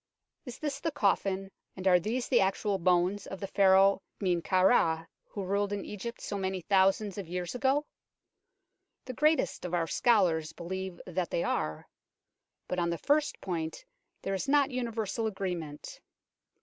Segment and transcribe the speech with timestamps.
[0.45, 4.65] Is this the coffin and are these the actual bones of the Pharaoh Men kau
[4.65, 7.85] Ra who ruled in Egypt so many thousands of years ago?
[9.05, 11.87] The greatest of our scholars believe that they are,
[12.67, 13.85] but on the first point
[14.23, 15.99] there is not universal agreement.